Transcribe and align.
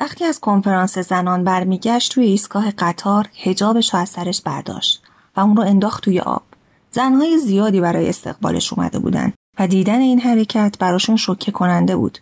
وقتی 0.00 0.24
از 0.24 0.40
کنفرانس 0.40 0.98
زنان 0.98 1.44
برمیگشت 1.44 2.12
توی 2.12 2.24
ایستگاه 2.24 2.70
قطار 2.70 3.28
هجابش 3.36 3.94
رو 3.94 4.00
از 4.00 4.08
سرش 4.08 4.42
برداشت 4.42 5.02
و 5.36 5.40
اون 5.40 5.56
رو 5.56 5.62
انداخت 5.62 6.04
توی 6.04 6.20
آب. 6.20 6.42
زنهای 6.90 7.38
زیادی 7.38 7.80
برای 7.80 8.08
استقبالش 8.08 8.72
اومده 8.72 8.98
بودن 8.98 9.32
و 9.58 9.66
دیدن 9.66 10.00
این 10.00 10.20
حرکت 10.20 10.76
براشون 10.78 11.16
شوکه 11.16 11.52
کننده 11.52 11.96
بود. 11.96 12.18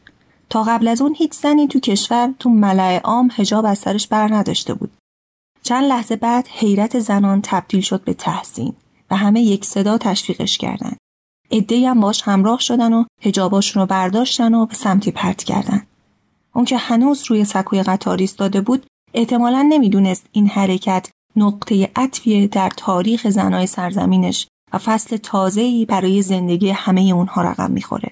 تا 0.50 0.62
قبل 0.62 0.88
از 0.88 1.02
اون 1.02 1.14
هیچ 1.18 1.32
زنی 1.32 1.68
تو 1.68 1.80
کشور 1.80 2.34
تو 2.38 2.50
ملع 2.50 3.00
عام 3.00 3.30
هجاب 3.36 3.66
از 3.66 3.78
سرش 3.78 4.08
بر 4.08 4.34
نداشته 4.34 4.74
بود. 4.74 4.90
چند 5.62 5.84
لحظه 5.84 6.16
بعد 6.16 6.48
حیرت 6.48 6.98
زنان 6.98 7.40
تبدیل 7.44 7.80
شد 7.80 8.04
به 8.04 8.14
تحسین 8.14 8.72
و 9.10 9.16
همه 9.16 9.40
یک 9.40 9.64
صدا 9.64 9.98
تشویقش 9.98 10.58
کردند. 10.58 10.96
عدهای 11.50 11.86
هم 11.86 12.00
باش 12.00 12.22
همراه 12.22 12.60
شدن 12.60 12.92
و 12.92 13.04
هجاباشون 13.22 13.80
رو 13.82 13.86
برداشتن 13.86 14.54
و 14.54 14.66
به 14.66 14.74
سمتی 14.74 15.10
پرت 15.10 15.42
کردن. 15.42 15.82
اون 16.52 16.64
که 16.64 16.76
هنوز 16.76 17.24
روی 17.26 17.44
سکوی 17.44 17.82
قطار 17.82 18.18
ایستاده 18.18 18.60
بود 18.60 18.86
احتمالا 19.14 19.62
نمی‌دونست 19.62 20.26
این 20.32 20.46
حرکت 20.46 21.10
نقطه 21.36 21.90
عطفی 21.96 22.48
در 22.48 22.70
تاریخ 22.76 23.28
زنای 23.28 23.66
سرزمینش 23.66 24.46
و 24.72 24.78
فصل 24.78 25.16
تازه‌ای 25.16 25.84
برای 25.84 26.22
زندگی 26.22 26.70
همه 26.70 27.00
اونها 27.00 27.42
رقم 27.42 27.70
می‌خوره 27.70 28.10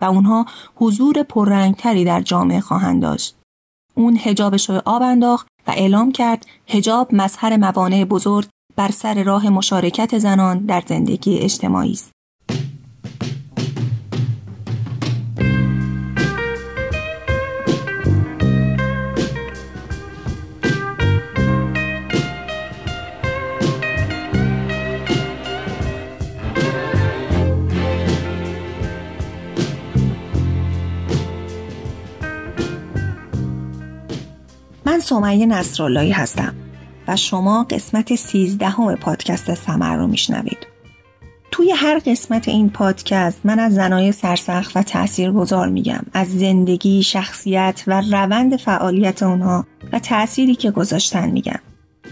و 0.00 0.04
اونها 0.04 0.46
حضور 0.76 1.22
پررنگتری 1.22 2.04
در 2.04 2.20
جامعه 2.20 2.60
خواهند 2.60 3.02
داشت. 3.02 3.36
اون 3.94 4.18
هجابش 4.22 4.70
رو 4.70 4.82
آب 4.84 5.02
انداخت 5.02 5.46
و 5.66 5.70
اعلام 5.70 6.12
کرد 6.12 6.46
هجاب 6.68 7.14
مظهر 7.14 7.56
موانع 7.56 8.04
بزرگ 8.04 8.48
بر 8.76 8.90
سر 8.90 9.22
راه 9.22 9.48
مشارکت 9.48 10.18
زنان 10.18 10.58
در 10.58 10.82
زندگی 10.86 11.38
اجتماعی 11.38 11.92
است. 11.92 12.10
من 34.90 35.00
سمیه 35.00 35.46
نصراللهی 35.46 36.10
هستم 36.10 36.54
و 37.08 37.16
شما 37.16 37.64
قسمت 37.64 38.14
سیزدهم 38.14 38.94
پادکست 38.94 39.54
سمر 39.54 39.96
رو 39.96 40.06
میشنوید. 40.06 40.66
توی 41.50 41.70
هر 41.70 41.98
قسمت 41.98 42.48
این 42.48 42.70
پادکست 42.70 43.40
من 43.44 43.58
از 43.58 43.74
زنای 43.74 44.12
سرسخت 44.12 44.76
و 44.76 44.82
تاثیرگذار 44.82 45.68
میگم 45.68 46.00
از 46.12 46.28
زندگی، 46.28 47.02
شخصیت 47.02 47.84
و 47.86 48.00
روند 48.00 48.56
فعالیت 48.56 49.22
اونها 49.22 49.66
و 49.92 49.98
تأثیری 49.98 50.54
که 50.54 50.70
گذاشتن 50.70 51.30
میگم. 51.30 51.60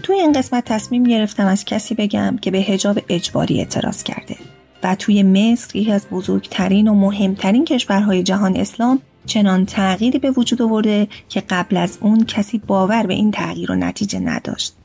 توی 0.03 0.15
این 0.15 0.33
قسمت 0.33 0.65
تصمیم 0.65 1.03
گرفتم 1.03 1.45
از 1.45 1.65
کسی 1.65 1.95
بگم 1.95 2.37
که 2.41 2.51
به 2.51 2.57
هجاب 2.57 2.99
اجباری 3.09 3.59
اعتراض 3.59 4.03
کرده 4.03 4.35
و 4.83 4.95
توی 4.95 5.23
مصر 5.23 5.75
یکی 5.75 5.91
از 5.91 6.07
بزرگترین 6.11 6.87
و 6.87 6.93
مهمترین 6.93 7.65
کشورهای 7.65 8.23
جهان 8.23 8.55
اسلام 8.55 9.01
چنان 9.29 9.65
تغییری 9.65 10.19
به 10.19 10.31
وجود 10.31 10.61
آورده 10.61 11.07
که 11.29 11.43
قبل 11.49 11.77
از 11.77 11.97
اون 12.01 12.25
کسی 12.25 12.57
باور 12.57 13.05
به 13.05 13.13
این 13.13 13.31
تغییر 13.31 13.71
و 13.71 13.75
نتیجه 13.75 14.19
نداشت. 14.19 14.75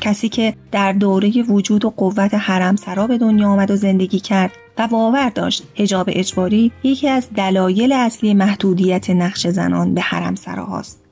کسی 0.00 0.28
که 0.28 0.54
در 0.72 0.92
دوره 0.92 1.42
وجود 1.42 1.84
و 1.84 1.90
قوت 1.90 2.34
حرم 2.34 2.76
سرا 2.76 3.06
به 3.06 3.18
دنیا 3.18 3.48
آمد 3.48 3.70
و 3.70 3.76
زندگی 3.76 4.20
کرد 4.20 4.50
و 4.78 4.88
باور 4.88 5.28
داشت 5.28 5.62
هجاب 5.76 6.08
اجباری 6.12 6.72
یکی 6.82 7.08
از 7.08 7.28
دلایل 7.36 7.92
اصلی 7.92 8.34
محدودیت 8.34 9.10
نقش 9.10 9.46
زنان 9.46 9.94
به 9.94 10.00
حرم 10.00 10.34
سرا 10.34 10.64
هاست. 10.64 11.04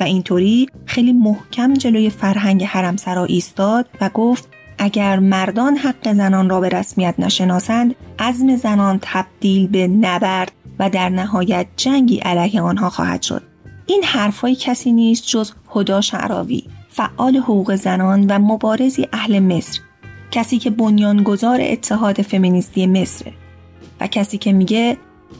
و 0.00 0.02
اینطوری 0.02 0.66
خیلی 0.86 1.12
محکم 1.12 1.74
جلوی 1.74 2.10
فرهنگ 2.10 2.64
حرم 2.64 2.96
سرا 2.96 3.24
ایستاد 3.24 3.88
و 4.00 4.08
گفت 4.08 4.48
اگر 4.78 5.18
مردان 5.18 5.76
حق 5.76 6.12
زنان 6.12 6.50
را 6.50 6.60
به 6.60 6.68
رسمیت 6.68 7.14
نشناسند 7.18 7.94
عزم 8.18 8.56
زنان 8.56 8.98
تبدیل 9.02 9.66
به 9.66 9.88
نبرد 9.88 10.52
و 10.78 10.90
در 10.90 11.08
نهایت 11.08 11.66
جنگی 11.76 12.18
علیه 12.18 12.60
آنها 12.60 12.90
خواهد 12.90 13.22
شد. 13.22 13.42
این 13.86 14.04
حرفای 14.04 14.54
کسی 14.54 14.92
نیست 14.92 15.26
جز 15.26 15.52
هدا 15.74 16.00
شعراوی 16.00 16.64
فعال 16.88 17.36
حقوق 17.36 17.74
زنان 17.74 18.26
و 18.26 18.38
مبارزی 18.38 19.08
اهل 19.12 19.38
مصر. 19.38 19.80
کسی 20.30 20.58
که 20.58 20.70
بنیانگذار 20.70 21.58
اتحاد 21.62 22.22
فمینیستی 22.22 22.86
مصر 22.86 23.32
و 24.00 24.06
کسی 24.06 24.38
که 24.38 24.52
میگه 24.52 24.96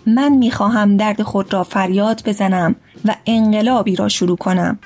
من 0.06 0.32
می‌خواهم 0.32 0.96
درد 0.96 1.22
خود 1.22 1.52
را 1.52 1.64
فریاد 1.64 2.22
بزنم 2.26 2.74
و 3.04 3.14
انقلابی 3.26 3.96
را 3.96 4.08
شروع 4.08 4.36
کنم. 4.36 4.78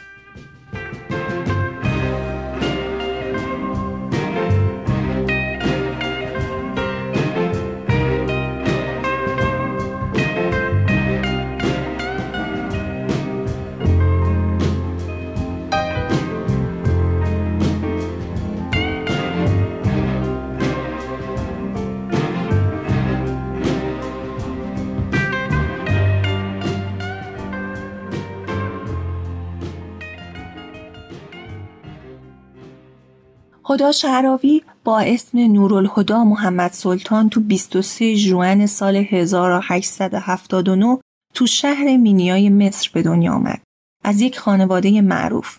هدا 33.71 33.93
شعراوی 33.93 34.63
با 34.85 35.01
اسم 35.01 35.39
نورالهدا 35.39 36.25
محمد 36.25 36.73
سلطان 36.73 37.29
تو 37.29 37.41
23 37.41 38.17
جوان 38.17 38.67
سال 38.67 38.97
1879 38.97 40.99
تو 41.35 41.47
شهر 41.47 41.97
مینیای 41.97 42.51
مصر 42.51 42.91
به 42.93 43.03
دنیا 43.03 43.33
آمد. 43.33 43.61
از 44.05 44.21
یک 44.21 44.39
خانواده 44.39 45.01
معروف. 45.01 45.59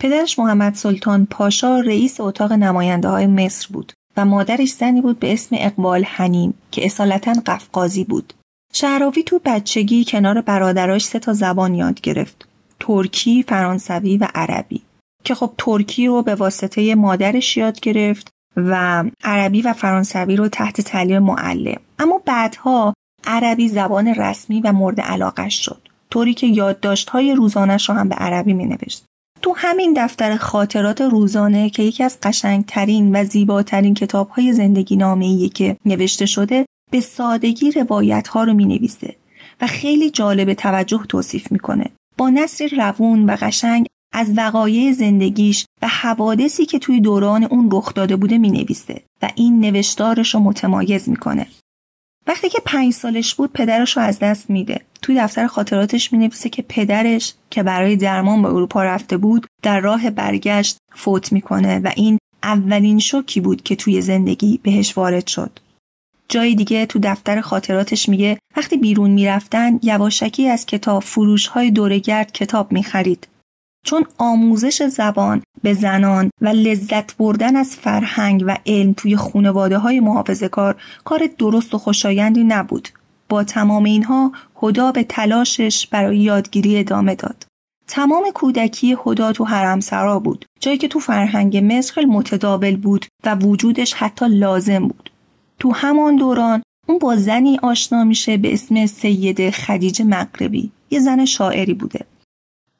پدرش 0.00 0.38
محمد 0.38 0.74
سلطان 0.74 1.26
پاشا 1.26 1.80
رئیس 1.80 2.20
اتاق 2.20 2.52
نماینده 2.52 3.08
های 3.08 3.26
مصر 3.26 3.68
بود 3.72 3.92
و 4.16 4.24
مادرش 4.24 4.72
زنی 4.72 5.00
بود 5.00 5.18
به 5.18 5.32
اسم 5.32 5.56
اقبال 5.58 6.04
حنیم 6.04 6.54
که 6.70 6.86
اصالتا 6.86 7.34
قفقازی 7.46 8.04
بود. 8.04 8.32
شعراوی 8.72 9.22
تو 9.22 9.40
بچگی 9.44 10.04
کنار 10.04 10.40
برادراش 10.40 11.04
سه 11.04 11.18
تا 11.18 11.32
زبان 11.32 11.74
یاد 11.74 12.00
گرفت. 12.00 12.48
ترکی، 12.80 13.42
فرانسوی 13.42 14.16
و 14.16 14.28
عربی. 14.34 14.82
که 15.24 15.34
خب 15.34 15.54
ترکی 15.58 16.06
رو 16.06 16.22
به 16.22 16.34
واسطه 16.34 16.94
مادرش 16.94 17.56
یاد 17.56 17.80
گرفت 17.80 18.30
و 18.56 19.04
عربی 19.24 19.62
و 19.62 19.72
فرانسوی 19.72 20.36
رو 20.36 20.48
تحت 20.48 20.80
تعلیم 20.80 21.18
معلم 21.18 21.80
اما 21.98 22.20
بعدها 22.24 22.94
عربی 23.26 23.68
زبان 23.68 24.08
رسمی 24.08 24.60
و 24.60 24.72
مورد 24.72 25.00
علاقش 25.00 25.64
شد 25.64 25.88
طوری 26.10 26.34
که 26.34 26.46
یادداشت‌های 26.46 27.34
روزانش 27.34 27.88
رو 27.88 27.94
هم 27.94 28.08
به 28.08 28.14
عربی 28.14 28.54
می 28.54 28.66
نوشت. 28.66 29.04
تو 29.42 29.54
همین 29.56 29.94
دفتر 29.96 30.36
خاطرات 30.36 31.00
روزانه 31.00 31.70
که 31.70 31.82
یکی 31.82 32.04
از 32.04 32.18
قشنگترین 32.22 33.16
و 33.16 33.24
زیباترین 33.24 33.94
کتابهای 33.94 34.52
زندگی 34.52 34.96
نامه 34.96 35.48
که 35.48 35.76
نوشته 35.84 36.26
شده 36.26 36.66
به 36.90 37.00
سادگی 37.00 37.70
روایت 37.70 38.28
ها 38.28 38.44
رو 38.44 38.54
می 38.54 38.64
نویسه 38.64 39.16
و 39.60 39.66
خیلی 39.66 40.10
جالب 40.10 40.54
توجه 40.54 41.04
توصیف 41.08 41.52
می‌کنه. 41.52 41.90
با 42.18 42.30
نصر 42.30 42.68
روون 42.76 43.30
و 43.30 43.36
قشنگ 43.40 43.86
از 44.16 44.32
وقایع 44.36 44.92
زندگیش 44.92 45.64
و 45.82 45.88
حوادثی 45.88 46.66
که 46.66 46.78
توی 46.78 47.00
دوران 47.00 47.44
اون 47.44 47.68
رخ 47.72 47.94
داده 47.94 48.16
بوده 48.16 48.38
می 48.38 48.50
نویسه 48.50 49.02
و 49.22 49.30
این 49.34 49.60
نوشتارش 49.60 50.34
رو 50.34 50.40
متمایز 50.40 51.08
می‌کنه. 51.08 51.46
وقتی 52.26 52.48
که 52.48 52.58
پنج 52.64 52.92
سالش 52.92 53.34
بود 53.34 53.52
پدرش 53.52 53.96
رو 53.96 54.02
از 54.02 54.18
دست 54.18 54.50
میده. 54.50 54.80
توی 55.02 55.20
دفتر 55.20 55.46
خاطراتش 55.46 56.12
می 56.12 56.18
نویسه 56.18 56.48
که 56.48 56.62
پدرش 56.62 57.34
که 57.50 57.62
برای 57.62 57.96
درمان 57.96 58.42
به 58.42 58.48
اروپا 58.48 58.84
رفته 58.84 59.16
بود 59.16 59.46
در 59.62 59.80
راه 59.80 60.10
برگشت 60.10 60.76
فوت 60.94 61.32
می‌کنه 61.32 61.78
و 61.78 61.90
این 61.96 62.18
اولین 62.42 62.98
شوکی 62.98 63.40
بود 63.40 63.62
که 63.62 63.76
توی 63.76 64.00
زندگی 64.00 64.60
بهش 64.62 64.98
وارد 64.98 65.26
شد. 65.26 65.58
جای 66.28 66.54
دیگه 66.54 66.86
تو 66.86 66.98
دفتر 67.02 67.40
خاطراتش 67.40 68.08
میگه 68.08 68.38
وقتی 68.56 68.76
بیرون 68.76 69.10
می‌رفتن 69.10 69.78
یواشکی 69.82 70.48
از 70.48 70.66
کتاب 70.66 71.02
فروش 71.02 71.46
های 71.46 71.70
دورگرد 71.70 72.32
کتاب 72.32 72.72
می‌خرید 72.72 73.28
چون 73.84 74.06
آموزش 74.18 74.82
زبان 74.82 75.42
به 75.62 75.74
زنان 75.74 76.30
و 76.40 76.48
لذت 76.48 77.16
بردن 77.16 77.56
از 77.56 77.76
فرهنگ 77.76 78.44
و 78.46 78.56
علم 78.66 78.92
توی 78.92 79.16
خانواده 79.16 79.78
های 79.78 80.00
محافظه 80.00 80.48
کار 80.48 80.76
کار 81.04 81.28
درست 81.38 81.74
و 81.74 81.78
خوشایندی 81.78 82.44
نبود. 82.44 82.88
با 83.28 83.44
تمام 83.44 83.84
اینها 83.84 84.32
هدا 84.62 84.92
به 84.92 85.04
تلاشش 85.04 85.86
برای 85.86 86.18
یادگیری 86.18 86.78
ادامه 86.78 87.14
داد. 87.14 87.46
تمام 87.88 88.24
کودکی 88.34 88.96
هدا 89.06 89.32
تو 89.32 89.44
حرم 89.44 89.80
سرا 89.80 90.18
بود 90.18 90.44
جایی 90.60 90.78
که 90.78 90.88
تو 90.88 91.00
فرهنگ 91.00 91.56
مصر 91.72 92.04
متداول 92.04 92.76
بود 92.76 93.06
و 93.24 93.34
وجودش 93.34 93.94
حتی 93.94 94.28
لازم 94.28 94.88
بود. 94.88 95.10
تو 95.58 95.70
همان 95.70 96.16
دوران 96.16 96.62
اون 96.88 96.98
با 96.98 97.16
زنی 97.16 97.58
آشنا 97.62 98.04
میشه 98.04 98.36
به 98.36 98.52
اسم 98.52 98.86
سید 98.86 99.50
خدیجه 99.50 100.04
مغربی 100.04 100.70
یه 100.90 101.00
زن 101.00 101.24
شاعری 101.24 101.74
بوده 101.74 102.00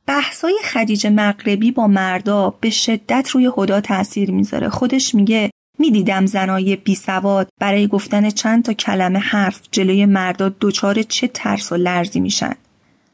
بحثای 0.06 0.58
خدیجه 0.64 1.10
مغربی 1.10 1.70
با 1.70 1.86
مردا 1.86 2.54
به 2.60 2.70
شدت 2.70 3.30
روی 3.30 3.50
خدا 3.50 3.80
تاثیر 3.80 4.30
می‌ذاره 4.30 4.68
خودش 4.68 5.14
میگه 5.14 5.50
می‌دیدم 5.78 6.26
زنای 6.26 6.76
بی 6.76 6.94
سواد 6.94 7.48
برای 7.60 7.86
گفتن 7.86 8.30
چند 8.30 8.64
تا 8.64 8.72
کلمه 8.72 9.18
حرف 9.18 9.60
جلوی 9.70 10.06
مردا 10.06 10.54
دچار 10.60 11.02
چه 11.02 11.28
ترس 11.28 11.72
و 11.72 11.76
لرزی 11.76 12.20
میشن 12.20 12.54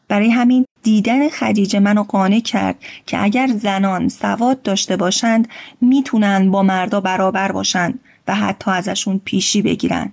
برای 0.09 0.31
همین 0.31 0.65
دیدن 0.83 1.29
خدیجه 1.29 1.81
منو 1.81 2.03
قانع 2.03 2.41
کرد 2.41 2.77
که 3.07 3.25
اگر 3.25 3.47
زنان 3.47 4.09
سواد 4.09 4.63
داشته 4.63 4.97
باشند 4.97 5.49
می‌تونن 5.81 6.51
با 6.51 6.63
مردا 6.63 7.01
برابر 7.01 7.53
باشند 7.53 8.01
و 8.29 8.35
حتی 8.35 8.71
ازشون 8.71 9.21
پیشی 9.25 9.63
بگیرن. 9.63 10.13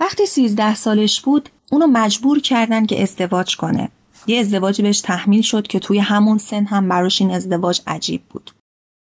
وقتی 0.00 0.26
سیزده 0.26 0.74
سالش 0.74 1.20
بود 1.20 1.48
اونو 1.72 1.86
مجبور 1.86 2.40
کردن 2.40 2.86
که 2.86 3.02
ازدواج 3.02 3.56
کنه. 3.56 3.90
یه 4.26 4.40
ازدواجی 4.40 4.82
بهش 4.82 5.00
تحمیل 5.00 5.42
شد 5.42 5.66
که 5.66 5.78
توی 5.78 5.98
همون 5.98 6.38
سن 6.38 6.64
هم 6.64 6.88
براش 6.88 7.20
این 7.20 7.30
ازدواج 7.30 7.80
عجیب 7.86 8.22
بود. 8.30 8.50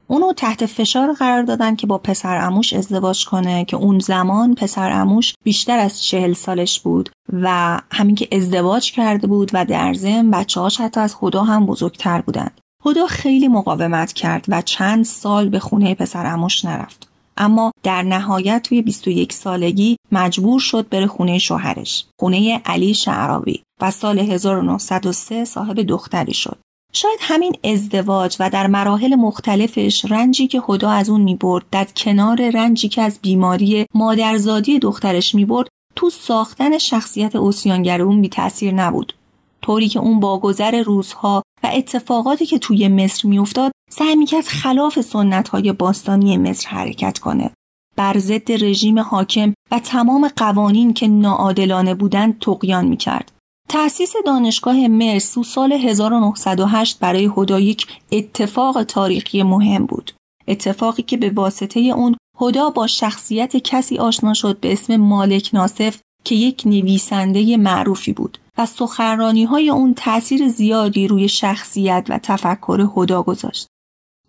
اونو 0.07 0.33
تحت 0.33 0.67
فشار 0.67 1.13
قرار 1.13 1.43
دادن 1.43 1.77
که 1.77 1.87
با 1.87 1.99
پسر 1.99 2.37
اموش 2.37 2.73
ازدواج 2.73 3.25
کنه 3.25 3.65
که 3.65 3.77
اون 3.77 3.99
زمان 3.99 4.55
پسر 4.55 4.91
اموش 4.93 5.35
بیشتر 5.45 5.79
از 5.79 6.03
چهل 6.03 6.33
سالش 6.33 6.81
بود 6.81 7.11
و 7.33 7.81
همین 7.93 8.15
که 8.15 8.29
ازدواج 8.33 8.93
کرده 8.93 9.27
بود 9.27 9.51
و 9.55 9.65
در 9.65 9.95
ضمن 9.95 10.31
بچه 10.31 10.61
هاش 10.61 10.81
حتی 10.81 11.01
از 11.01 11.15
خدا 11.15 11.43
هم 11.43 11.67
بزرگتر 11.67 12.21
بودند. 12.21 12.61
خدا 12.83 13.07
خیلی 13.07 13.49
مقاومت 13.49 14.13
کرد 14.13 14.45
و 14.49 14.63
چند 14.63 15.05
سال 15.05 15.49
به 15.49 15.59
خونه 15.59 15.95
پسر 15.95 16.27
اموش 16.27 16.65
نرفت. 16.65 17.10
اما 17.37 17.73
در 17.82 18.03
نهایت 18.03 18.62
توی 18.62 18.82
21 18.82 19.32
سالگی 19.32 19.97
مجبور 20.12 20.61
شد 20.61 20.88
بره 20.88 21.06
خونه 21.06 21.38
شوهرش 21.38 22.05
خونه 22.21 22.59
علی 22.65 22.94
شعراوی 22.94 23.62
و 23.81 23.91
سال 23.91 24.19
1903 24.19 25.44
صاحب 25.44 25.82
دختری 25.82 26.35
شد. 26.35 26.59
شاید 26.93 27.19
همین 27.21 27.53
ازدواج 27.65 28.37
و 28.41 28.50
در 28.50 28.67
مراحل 28.67 29.15
مختلفش 29.15 30.05
رنجی 30.05 30.47
که 30.47 30.61
خدا 30.61 30.91
از 30.91 31.11
اون 31.11 31.21
می‌برد 31.21 31.65
در 31.71 31.85
کنار 31.97 32.50
رنجی 32.50 32.88
که 32.88 33.03
از 33.03 33.19
بیماری 33.23 33.87
مادرزادی 33.94 34.79
دخترش 34.79 35.35
می‌برد 35.35 35.69
تو 35.97 36.11
ساختن 36.11 36.79
شخصیت 36.79 37.37
اوسیانگر 37.37 38.03
اون 38.03 38.21
بی 38.21 38.29
تاثیر 38.29 38.75
نبود. 38.75 39.15
طوری 39.62 39.88
که 39.88 40.00
اون 40.00 40.21
با 40.21 40.38
گذر 40.38 40.83
روزها 40.83 41.43
و 41.62 41.71
اتفاقاتی 41.75 42.47
که 42.47 42.59
توی 42.59 42.89
مصر 42.89 43.29
میافتاد 43.29 43.73
سعی 43.91 44.17
می‌کرد 44.17 44.45
خلاف 44.45 45.01
سنت 45.01 45.49
های 45.49 45.73
باستانی 45.73 46.37
مصر 46.37 46.69
حرکت 46.69 47.19
کنه 47.19 47.51
بر 47.97 48.19
ضد 48.19 48.53
رژیم 48.53 48.99
حاکم 48.99 49.55
و 49.71 49.79
تمام 49.79 50.29
قوانین 50.37 50.95
که 50.95 51.09
ناعادلانه 51.09 51.95
بودند 51.95 52.39
تقیان 52.39 52.87
می‌کرد 52.87 53.33
تأسیس 53.69 54.12
دانشگاه 54.27 54.89
مرس 54.89 55.39
سال 55.39 55.73
1908 55.73 56.99
برای 56.99 57.31
هدا 57.37 57.61
یک 57.61 57.87
اتفاق 58.12 58.83
تاریخی 58.83 59.43
مهم 59.43 59.87
بود. 59.87 60.12
اتفاقی 60.49 61.03
که 61.03 61.17
به 61.17 61.31
واسطه 61.31 61.81
اون 61.81 62.17
هدا 62.41 62.71
با 62.71 62.87
شخصیت 62.87 63.57
کسی 63.57 63.99
آشنا 63.99 64.35
شد 64.35 64.61
به 64.61 64.73
اسم 64.73 64.97
مالک 64.97 65.51
ناصف 65.53 66.01
که 66.25 66.35
یک 66.35 66.63
نویسنده 66.67 67.57
معروفی 67.57 68.13
بود 68.13 68.39
و 68.59 68.67
سخنرانی 68.67 69.45
های 69.45 69.71
اون 69.71 69.95
تأثیر 69.95 70.49
زیادی 70.49 71.09
روی 71.09 71.29
شخصیت 71.29 72.07
و 72.09 72.19
تفکر 72.23 72.89
هدا 72.97 73.23
گذاشت. 73.23 73.67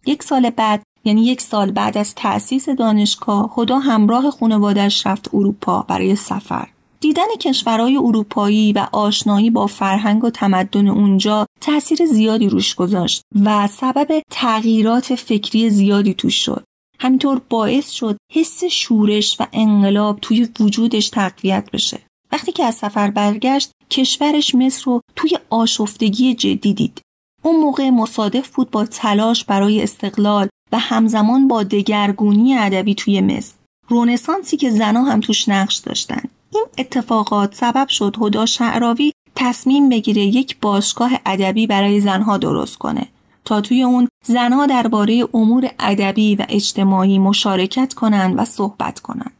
یک 0.05 0.23
سال 0.23 0.49
بعد 0.49 0.83
یعنی 1.05 1.25
یک 1.25 1.41
سال 1.41 1.71
بعد 1.71 1.97
از 1.97 2.15
تأسیس 2.15 2.69
دانشگاه 2.69 3.53
هدا 3.57 3.79
همراه 3.79 4.31
خانوادش 4.31 5.07
رفت 5.07 5.29
اروپا 5.33 5.85
برای 5.87 6.15
سفر. 6.15 6.67
دیدن 6.99 7.35
کشورهای 7.41 7.97
اروپایی 7.97 8.73
و 8.73 8.87
آشنایی 8.91 9.49
با 9.49 9.67
فرهنگ 9.67 10.23
و 10.23 10.29
تمدن 10.29 10.87
اونجا 10.87 11.45
تاثیر 11.61 12.05
زیادی 12.05 12.49
روش 12.49 12.75
گذاشت 12.75 13.21
و 13.43 13.67
سبب 13.67 14.21
تغییرات 14.31 15.15
فکری 15.15 15.69
زیادی 15.69 16.13
توش 16.13 16.45
شد. 16.45 16.63
همینطور 17.01 17.41
باعث 17.49 17.89
شد 17.89 18.17
حس 18.33 18.63
شورش 18.63 19.37
و 19.39 19.47
انقلاب 19.53 20.19
توی 20.19 20.49
وجودش 20.59 21.09
تقویت 21.09 21.69
بشه. 21.73 21.99
وقتی 22.31 22.51
که 22.51 22.65
از 22.65 22.75
سفر 22.75 23.11
برگشت 23.11 23.71
کشورش 23.89 24.55
مصر 24.55 24.83
رو 24.85 25.01
توی 25.15 25.37
آشفتگی 25.49 26.33
جدی 26.33 26.73
دید. 26.73 27.01
اون 27.43 27.59
موقع 27.59 27.89
مصادف 27.89 28.49
بود 28.49 28.71
با 28.71 28.85
تلاش 28.85 29.45
برای 29.45 29.83
استقلال 29.83 30.47
و 30.71 30.79
همزمان 30.79 31.47
با 31.47 31.63
دگرگونی 31.63 32.57
ادبی 32.57 32.95
توی 32.95 33.21
مصر. 33.21 33.53
رونسانسی 33.87 34.57
که 34.57 34.69
زنها 34.69 35.03
هم 35.03 35.19
توش 35.19 35.49
نقش 35.49 35.75
داشتن. 35.75 36.21
این 36.53 36.65
اتفاقات 36.77 37.55
سبب 37.55 37.87
شد 37.87 38.15
هدا 38.21 38.45
شعراوی 38.45 39.11
تصمیم 39.35 39.89
بگیره 39.89 40.21
یک 40.21 40.57
باشگاه 40.61 41.11
ادبی 41.25 41.67
برای 41.67 42.01
زنها 42.01 42.37
درست 42.37 42.77
کنه 42.77 43.07
تا 43.45 43.61
توی 43.61 43.83
اون 43.83 44.07
زنها 44.25 44.65
درباره 44.65 45.27
امور 45.33 45.69
ادبی 45.79 46.35
و 46.35 46.45
اجتماعی 46.49 47.19
مشارکت 47.19 47.93
کنند 47.93 48.39
و 48.39 48.45
صحبت 48.45 48.99
کنند. 48.99 49.31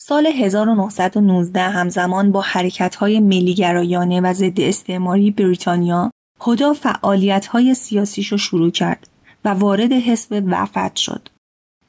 سال 0.00 0.26
1919 0.26 1.60
همزمان 1.60 2.32
با 2.32 2.40
حرکت‌های 2.40 3.20
ملیگرایانه 3.20 4.20
و 4.20 4.32
ضد 4.32 4.60
استعماری 4.60 5.30
بریتانیا 5.30 6.10
هدا 6.40 6.72
فعالیت‌های 6.72 7.74
سیاسیشو 7.74 8.36
شروع 8.36 8.70
کرد 8.70 9.08
و 9.44 9.48
وارد 9.48 9.92
حزب 9.92 10.44
وفد 10.46 10.96
شد. 10.96 11.28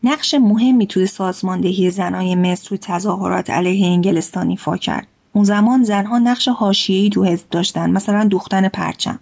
نقش 0.04 0.34
مهمی 0.34 0.88
توی 0.88 1.06
سازماندهی 1.06 1.90
زنای 1.90 2.36
مصر 2.36 2.68
توی 2.68 2.78
تظاهرات 2.78 3.50
علیه 3.50 3.88
انگلستان 3.88 4.50
ایفا 4.50 4.78
کرد. 4.78 5.08
اون 5.34 5.44
زمان 5.44 5.84
زنها 5.84 6.20
نقش 6.20 6.48
حاشیه‌ای 6.48 7.10
تو 7.10 7.24
حزب 7.24 7.50
داشتن 7.50 7.90
مثلا 7.90 8.24
دوختن 8.24 8.68
پرچم. 8.68 9.20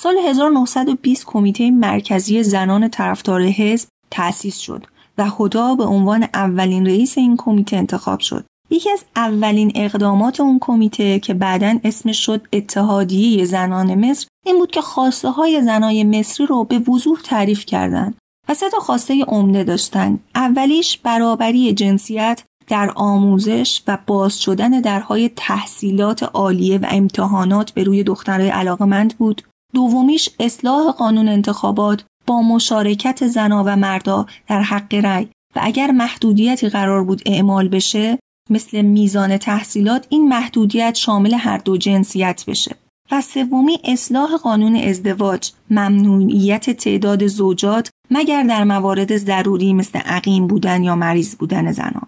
سال 0.00 0.18
1920 0.18 1.24
کمیته 1.26 1.70
مرکزی 1.70 2.42
زنان 2.42 2.88
طرفدار 2.88 3.42
حزب 3.42 3.88
تأسیس 4.10 4.58
شد 4.58 4.84
و 5.18 5.28
خدا 5.28 5.74
به 5.74 5.84
عنوان 5.84 6.28
اولین 6.34 6.86
رئیس 6.86 7.18
این 7.18 7.36
کمیته 7.36 7.76
انتخاب 7.76 8.20
شد. 8.20 8.44
یکی 8.70 8.90
از 8.90 9.04
اولین 9.16 9.72
اقدامات 9.74 10.40
اون 10.40 10.58
کمیته 10.60 11.20
که 11.20 11.34
بعدا 11.34 11.78
اسمش 11.84 12.26
شد 12.26 12.46
اتحادیه 12.52 13.44
زنان 13.44 13.94
مصر 13.94 14.26
این 14.46 14.58
بود 14.58 14.70
که 14.70 14.80
خواسته 14.80 15.30
های 15.30 15.62
زنای 15.62 16.04
مصری 16.04 16.46
رو 16.46 16.64
به 16.64 16.78
وضوح 16.78 17.20
تعریف 17.24 17.66
کردند 17.66 18.14
و 18.48 18.54
سه 18.54 18.70
تا 18.70 18.78
خواسته 18.78 19.24
عمده 19.24 19.64
داشتن 19.64 20.18
اولیش 20.34 20.98
برابری 20.98 21.72
جنسیت 21.72 22.42
در 22.66 22.92
آموزش 22.94 23.82
و 23.86 23.98
باز 24.06 24.40
شدن 24.40 24.70
درهای 24.70 25.30
تحصیلات 25.36 26.22
عالیه 26.22 26.78
و 26.78 26.86
امتحانات 26.90 27.70
به 27.70 27.84
روی 27.84 28.02
دخترای 28.02 28.48
علاقمند 28.48 29.18
بود 29.18 29.42
دومیش 29.74 30.28
اصلاح 30.40 30.92
قانون 30.92 31.28
انتخابات 31.28 32.04
با 32.26 32.42
مشارکت 32.42 33.26
زنا 33.26 33.64
و 33.66 33.76
مردا 33.76 34.26
در 34.48 34.62
حق 34.62 34.94
رأی. 34.94 35.28
و 35.56 35.60
اگر 35.62 35.90
محدودیتی 35.90 36.68
قرار 36.68 37.04
بود 37.04 37.22
اعمال 37.26 37.68
بشه 37.68 38.18
مثل 38.50 38.82
میزان 38.82 39.36
تحصیلات 39.36 40.06
این 40.08 40.28
محدودیت 40.28 40.94
شامل 40.94 41.34
هر 41.34 41.58
دو 41.58 41.76
جنسیت 41.76 42.44
بشه. 42.48 42.76
و 43.12 43.20
سومی 43.20 43.78
اصلاح 43.84 44.36
قانون 44.36 44.76
ازدواج 44.76 45.50
ممنوعیت 45.70 46.70
تعداد 46.70 47.26
زوجات 47.26 47.90
مگر 48.10 48.42
در 48.42 48.64
موارد 48.64 49.16
ضروری 49.16 49.72
مثل 49.72 49.98
عقیم 49.98 50.46
بودن 50.46 50.82
یا 50.82 50.96
مریض 50.96 51.34
بودن 51.34 51.72
زنان 51.72 52.06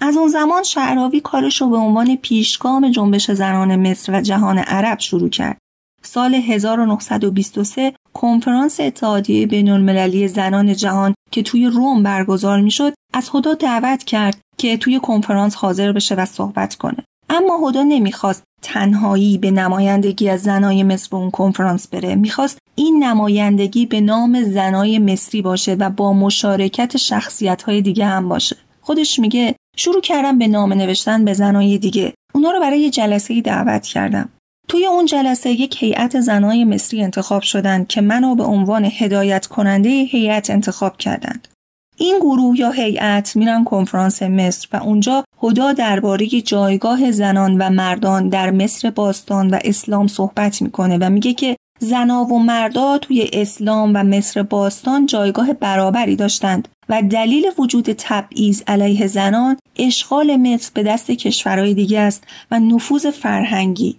از 0.00 0.16
اون 0.16 0.28
زمان 0.28 0.62
شعراوی 0.62 1.20
کارش 1.20 1.60
رو 1.60 1.68
به 1.68 1.76
عنوان 1.76 2.16
پیشگام 2.16 2.90
جنبش 2.90 3.30
زنان 3.30 3.90
مصر 3.90 4.18
و 4.18 4.20
جهان 4.20 4.58
عرب 4.58 4.98
شروع 4.98 5.28
کرد. 5.28 5.58
سال 6.02 6.34
1923 6.34 7.92
کنفرانس 8.14 8.80
اتحادیه 8.80 9.46
بین 9.46 9.70
المللی 9.70 10.28
زنان 10.28 10.74
جهان 10.74 11.14
که 11.30 11.42
توی 11.42 11.66
روم 11.66 12.02
برگزار 12.02 12.60
می‌شد 12.60 12.94
از 13.14 13.30
خدا 13.30 13.54
دعوت 13.54 14.04
کرد 14.04 14.38
که 14.58 14.76
توی 14.76 15.00
کنفرانس 15.00 15.54
حاضر 15.54 15.92
بشه 15.92 16.14
و 16.14 16.24
صحبت 16.24 16.74
کنه. 16.74 17.04
اما 17.30 17.58
خدا 17.58 17.82
نمی‌خواست 17.82 18.42
تنهایی 18.62 19.38
به 19.38 19.50
نمایندگی 19.50 20.28
از 20.28 20.42
زنای 20.42 20.82
مصر 20.82 21.08
به 21.10 21.16
اون 21.16 21.30
کنفرانس 21.30 21.88
بره. 21.88 22.14
می‌خواست 22.14 22.58
این 22.74 23.04
نمایندگی 23.04 23.86
به 23.86 24.00
نام 24.00 24.42
زنای 24.42 24.98
مصری 24.98 25.42
باشه 25.42 25.74
و 25.74 25.90
با 25.90 26.12
مشارکت 26.12 26.96
شخصیت 26.96 27.62
های 27.62 27.82
دیگه 27.82 28.04
هم 28.04 28.28
باشه. 28.28 28.56
خودش 28.80 29.18
میگه 29.18 29.54
شروع 29.76 30.00
کردم 30.00 30.38
به 30.38 30.48
نام 30.48 30.72
نوشتن 30.72 31.24
به 31.24 31.34
زنای 31.34 31.78
دیگه. 31.78 32.14
اونا 32.34 32.50
رو 32.50 32.60
برای 32.60 32.90
جلسه 32.90 33.40
دعوت 33.40 33.86
کردم. 33.86 34.28
توی 34.68 34.86
اون 34.86 35.06
جلسه 35.06 35.50
یک 35.50 35.82
هیئت 35.82 36.20
زنای 36.20 36.64
مصری 36.64 37.02
انتخاب 37.02 37.42
شدند 37.42 37.86
که 37.86 38.00
منو 38.00 38.34
به 38.34 38.44
عنوان 38.44 38.84
هدایت 38.84 39.46
کننده 39.46 39.88
هیئت 39.88 40.50
انتخاب 40.50 40.96
کردند. 40.96 41.48
این 41.96 42.18
گروه 42.18 42.60
یا 42.60 42.70
هیئت 42.70 43.36
میرن 43.36 43.64
کنفرانس 43.64 44.22
مصر 44.22 44.68
و 44.72 44.76
اونجا 44.76 45.24
هدا 45.42 45.72
درباره 45.72 46.26
جایگاه 46.26 47.10
زنان 47.10 47.58
و 47.58 47.70
مردان 47.70 48.28
در 48.28 48.50
مصر 48.50 48.90
باستان 48.90 49.50
و 49.50 49.58
اسلام 49.64 50.06
صحبت 50.06 50.62
می‌کنه 50.62 50.98
و 51.00 51.10
میگه 51.10 51.32
که 51.32 51.56
زنا 51.80 52.24
و 52.24 52.38
مردا 52.38 52.98
توی 52.98 53.30
اسلام 53.32 53.92
و 53.94 54.02
مصر 54.02 54.42
باستان 54.42 55.06
جایگاه 55.06 55.52
برابری 55.52 56.16
داشتند 56.16 56.68
و 56.88 57.02
دلیل 57.02 57.46
وجود 57.58 57.92
تبعیض 57.98 58.62
علیه 58.66 59.06
زنان 59.06 59.56
اشغال 59.76 60.36
مصر 60.36 60.70
به 60.74 60.82
دست 60.82 61.10
کشورهای 61.10 61.74
دیگه 61.74 62.00
است 62.00 62.24
و 62.50 62.60
نفوذ 62.60 63.06
فرهنگی. 63.06 63.96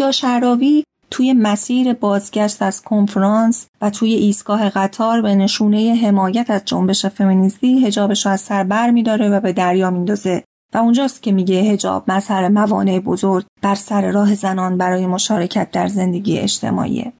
هدا 0.00 0.12
شراوی 0.12 0.84
توی 1.10 1.32
مسیر 1.32 1.92
بازگشت 1.92 2.62
از 2.62 2.82
کنفرانس 2.82 3.66
و 3.80 3.90
توی 3.90 4.14
ایستگاه 4.14 4.70
قطار 4.70 5.22
به 5.22 5.34
نشونه 5.34 5.94
حمایت 5.94 6.50
از 6.50 6.62
جنبش 6.64 7.06
فمینیستی 7.06 7.86
هجابش 7.86 8.26
رو 8.26 8.32
از 8.32 8.40
سر 8.40 8.64
بر 8.64 8.90
میداره 8.90 9.28
و 9.30 9.40
به 9.40 9.52
دریا 9.52 9.90
میندازه 9.90 10.44
و 10.74 10.78
اونجاست 10.78 11.22
که 11.22 11.32
میگه 11.32 11.54
هجاب 11.54 12.10
مظهر 12.10 12.48
موانع 12.48 12.98
بزرگ 12.98 13.44
بر 13.62 13.74
سر 13.74 14.10
راه 14.10 14.34
زنان 14.34 14.78
برای 14.78 15.06
مشارکت 15.06 15.70
در 15.70 15.88
زندگی 15.88 16.38
اجتماعی. 16.38 17.12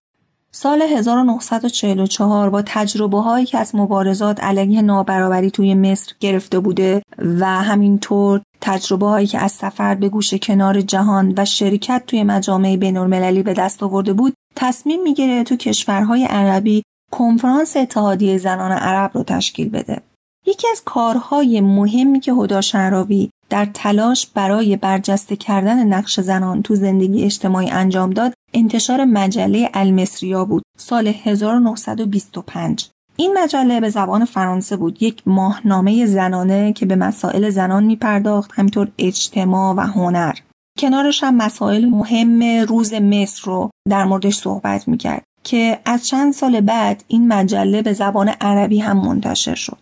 سال 0.52 0.82
1944 0.82 2.50
با 2.50 2.62
تجربه 2.66 3.20
هایی 3.20 3.46
که 3.46 3.58
از 3.58 3.74
مبارزات 3.74 4.40
علیه 4.40 4.82
نابرابری 4.82 5.50
توی 5.50 5.74
مصر 5.74 6.12
گرفته 6.20 6.60
بوده 6.60 7.02
و 7.18 7.46
همینطور 7.46 8.40
تجربه 8.60 9.06
هایی 9.06 9.26
که 9.26 9.38
از 9.38 9.52
سفر 9.52 9.94
به 9.94 10.08
گوش 10.08 10.34
کنار 10.34 10.80
جهان 10.80 11.34
و 11.36 11.44
شرکت 11.44 12.02
توی 12.06 12.22
مجامع 12.22 12.76
بین 12.76 12.96
المللی 12.96 13.42
به 13.42 13.54
دست 13.54 13.82
آورده 13.82 14.12
بود 14.12 14.34
تصمیم 14.56 15.02
می‌گیره 15.02 15.44
تو 15.44 15.56
کشورهای 15.56 16.24
عربی 16.24 16.82
کنفرانس 17.12 17.76
اتحادیه 17.76 18.38
زنان 18.38 18.72
عرب 18.72 19.10
رو 19.14 19.22
تشکیل 19.22 19.68
بده. 19.68 20.00
یکی 20.46 20.68
از 20.72 20.82
کارهای 20.84 21.60
مهمی 21.60 22.20
که 22.20 22.32
هدا 22.32 22.60
شعراوی 22.60 23.30
در 23.50 23.68
تلاش 23.74 24.26
برای 24.26 24.76
برجسته 24.76 25.36
کردن 25.36 25.86
نقش 25.86 26.20
زنان 26.20 26.62
تو 26.62 26.74
زندگی 26.74 27.24
اجتماعی 27.24 27.70
انجام 27.70 28.10
داد 28.10 28.34
انتشار 28.52 29.04
مجله 29.04 29.70
المصریا 29.74 30.44
بود 30.44 30.62
سال 30.78 31.06
1925 31.06 32.90
این 33.16 33.38
مجله 33.38 33.80
به 33.80 33.90
زبان 33.90 34.24
فرانسه 34.24 34.76
بود 34.76 35.02
یک 35.02 35.22
ماهنامه 35.26 36.06
زنانه 36.06 36.72
که 36.72 36.86
به 36.86 36.96
مسائل 36.96 37.50
زنان 37.50 37.84
می 37.84 37.96
پرداخت 37.96 38.50
همینطور 38.54 38.88
اجتماع 38.98 39.74
و 39.74 39.80
هنر. 39.80 40.34
کنارش 40.78 41.24
هم 41.24 41.36
مسائل 41.36 41.88
مهم 41.88 42.42
روز 42.42 42.94
مصر 42.94 43.42
رو 43.44 43.70
در 43.88 44.04
موردش 44.04 44.36
صحبت 44.36 44.88
می 44.88 44.96
کرد 44.96 45.24
که 45.44 45.80
از 45.84 46.06
چند 46.06 46.32
سال 46.32 46.60
بعد 46.60 47.04
این 47.08 47.28
مجله 47.28 47.82
به 47.82 47.92
زبان 47.92 48.28
عربی 48.28 48.78
هم 48.80 48.96
منتشر 48.96 49.54
شد. 49.54 49.78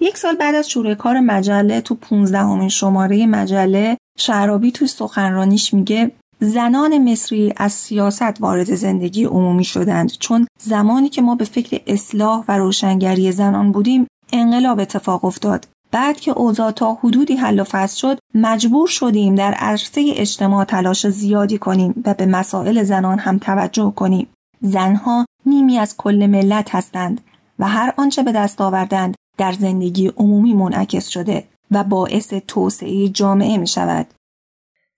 یک 0.00 0.16
سال 0.16 0.36
بعد 0.36 0.54
از 0.54 0.70
شروع 0.70 0.94
کار 0.94 1.20
مجله 1.20 1.80
تو 1.80 1.94
15 1.94 2.68
شماره 2.68 3.26
مجله 3.26 3.96
شعرابی 4.18 4.72
تو 4.72 4.86
سخنرانیش 4.86 5.74
میگه 5.74 6.12
زنان 6.44 7.10
مصری 7.10 7.52
از 7.56 7.72
سیاست 7.72 8.40
وارد 8.40 8.74
زندگی 8.74 9.24
عمومی 9.24 9.64
شدند 9.64 10.10
چون 10.10 10.46
زمانی 10.58 11.08
که 11.08 11.22
ما 11.22 11.34
به 11.34 11.44
فکر 11.44 11.80
اصلاح 11.86 12.44
و 12.48 12.58
روشنگری 12.58 13.32
زنان 13.32 13.72
بودیم 13.72 14.06
انقلاب 14.32 14.80
اتفاق 14.80 15.24
افتاد 15.24 15.68
بعد 15.90 16.20
که 16.20 16.30
اوضاع 16.30 16.70
تا 16.70 16.94
حدودی 16.94 17.36
حل 17.36 17.60
و 17.60 17.64
فصل 17.64 17.96
شد 17.96 18.18
مجبور 18.34 18.88
شدیم 18.88 19.34
در 19.34 19.54
عرصه 19.54 20.12
اجتماع 20.16 20.64
تلاش 20.64 21.06
زیادی 21.08 21.58
کنیم 21.58 22.02
و 22.04 22.14
به 22.14 22.26
مسائل 22.26 22.82
زنان 22.82 23.18
هم 23.18 23.38
توجه 23.38 23.92
کنیم 23.96 24.26
زنها 24.60 25.26
نیمی 25.46 25.78
از 25.78 25.96
کل 25.96 26.26
ملت 26.26 26.74
هستند 26.74 27.20
و 27.58 27.68
هر 27.68 27.94
آنچه 27.96 28.22
به 28.22 28.32
دست 28.32 28.60
آوردند 28.60 29.14
در 29.38 29.52
زندگی 29.52 30.08
عمومی 30.08 30.54
منعکس 30.54 31.08
شده 31.08 31.44
و 31.70 31.84
باعث 31.84 32.34
توسعه 32.48 33.08
جامعه 33.08 33.58
می 33.58 33.66
شود. 33.66 34.06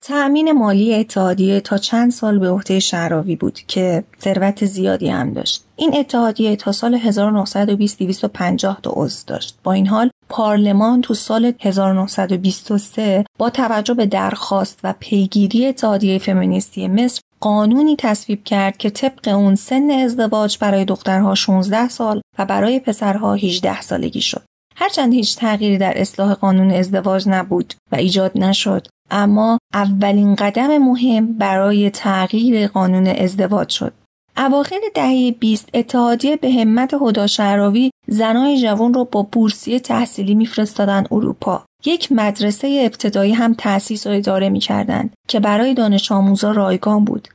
تأمین 0.01 0.51
مالی 0.51 0.93
اتحادیه 0.95 1.59
تا 1.59 1.77
چند 1.77 2.11
سال 2.11 2.39
به 2.39 2.49
عهده 2.49 2.79
شعراوی 2.79 3.35
بود 3.35 3.59
که 3.67 4.03
ثروت 4.21 4.65
زیادی 4.65 5.09
هم 5.09 5.33
داشت. 5.33 5.63
این 5.75 5.97
اتحادیه 5.97 6.55
تا 6.55 6.71
سال 6.71 6.95
1920 6.95 7.99
250 7.99 8.79
تا 8.83 8.91
عضو 8.95 9.23
داشت. 9.27 9.57
با 9.63 9.73
این 9.73 9.87
حال 9.87 10.09
پارلمان 10.29 11.01
تو 11.01 11.13
سال 11.13 11.53
1923 11.59 13.25
با 13.37 13.49
توجه 13.49 13.93
به 13.93 14.05
درخواست 14.05 14.79
و 14.83 14.93
پیگیری 14.99 15.67
اتحادیه 15.67 16.19
فمینیستی 16.19 16.87
مصر 16.87 17.21
قانونی 17.39 17.95
تصویب 17.99 18.43
کرد 18.43 18.77
که 18.77 18.89
طبق 18.89 19.27
اون 19.27 19.55
سن 19.55 19.91
ازدواج 19.91 20.57
برای 20.59 20.85
دخترها 20.85 21.35
16 21.35 21.89
سال 21.89 22.21
و 22.39 22.45
برای 22.45 22.79
پسرها 22.79 23.33
18 23.33 23.81
سالگی 23.81 24.21
شد. 24.21 24.43
هرچند 24.79 25.13
هیچ 25.13 25.35
تغییری 25.35 25.77
در 25.77 26.01
اصلاح 26.01 26.33
قانون 26.33 26.71
ازدواج 26.71 27.23
نبود 27.27 27.73
و 27.91 27.95
ایجاد 27.95 28.31
نشد 28.35 28.87
اما 29.11 29.57
اولین 29.73 30.35
قدم 30.35 30.77
مهم 30.77 31.33
برای 31.33 31.89
تغییر 31.89 32.67
قانون 32.67 33.07
ازدواج 33.07 33.69
شد. 33.69 33.93
اواخر 34.37 34.79
دهه 34.95 35.31
20 35.31 35.69
اتحادیه 35.73 36.35
به 36.35 36.51
همت 36.51 36.93
هدا 37.01 37.27
شعراوی 37.27 37.91
زنای 38.07 38.61
جوان 38.61 38.93
را 38.93 39.03
با 39.03 39.23
بورسیه 39.31 39.79
تحصیلی 39.79 40.35
میفرستادن 40.35 41.03
اروپا. 41.11 41.65
یک 41.85 42.11
مدرسه 42.11 42.81
ابتدایی 42.85 43.33
هم 43.33 43.53
تأسیس 43.53 44.07
و 44.07 44.09
اداره 44.09 44.49
می‌کردند 44.49 45.13
که 45.27 45.39
برای 45.39 45.73
دانش 45.73 46.11
آموزا 46.11 46.51
رایگان 46.51 47.05
بود. 47.05 47.27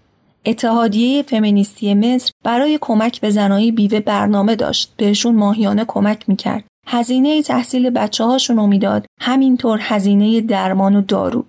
اتحادیه 0.46 1.22
فمینیستی 1.22 1.94
مصر 1.94 2.30
برای 2.44 2.78
کمک 2.80 3.20
به 3.20 3.30
زنای 3.30 3.72
بیوه 3.72 4.00
برنامه 4.00 4.56
داشت. 4.56 4.92
بهشون 4.96 5.34
ماهیانه 5.34 5.84
کمک 5.84 6.28
می‌کرد. 6.28 6.64
هزینه 6.86 7.42
تحصیل 7.42 7.90
بچه 7.90 8.24
هاشون 8.24 8.56
رو 8.56 8.66
می‌داد. 8.66 9.06
همینطور 9.20 9.78
هزینه 9.82 10.40
درمان 10.40 10.96
و 10.96 11.00
دارو. 11.00 11.44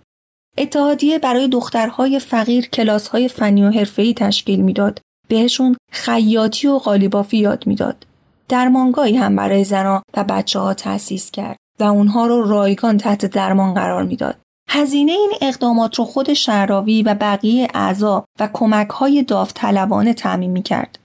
اتحادیه 0.57 1.19
برای 1.19 1.47
دخترهای 1.47 2.19
فقیر 2.19 2.69
کلاسهای 2.69 3.27
فنی 3.27 3.63
و 3.63 3.69
حرفه‌ای 3.69 4.13
تشکیل 4.13 4.61
می‌داد. 4.61 4.99
بهشون 5.27 5.75
خیاطی 5.91 6.67
و 6.67 6.77
قالیبافی 6.77 7.37
یاد 7.37 7.67
می‌داد. 7.67 8.05
درمانگاهی 8.49 9.17
هم 9.17 9.35
برای 9.35 9.63
زنها 9.63 10.03
و 10.17 10.23
بچه 10.23 10.59
ها 10.59 10.73
تأسیس 10.73 11.31
کرد 11.31 11.57
و 11.79 11.83
اونها 11.83 12.27
رو 12.27 12.49
رایگان 12.49 12.97
تحت 12.97 13.25
درمان 13.25 13.73
قرار 13.73 14.03
می‌داد. 14.03 14.35
هزینه 14.69 15.11
این 15.11 15.31
اقدامات 15.41 15.95
رو 15.95 16.05
خود 16.05 16.33
شهراوی 16.33 17.03
و 17.03 17.13
بقیه 17.13 17.67
اعضا 17.73 18.25
و 18.39 18.49
کمک 18.53 18.89
های 18.89 19.23
داوطلبانه 19.23 20.13
تعمین 20.13 20.51
می 20.51 20.61
کرد. 20.61 20.99